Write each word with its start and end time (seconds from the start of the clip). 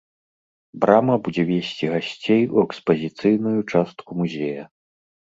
Брама 0.83 1.17
будзе 1.25 1.43
весці 1.49 1.89
гасцей 1.95 2.41
у 2.55 2.61
экспазіцыйную 2.67 3.59
частку 3.75 4.09
музея. 4.23 4.63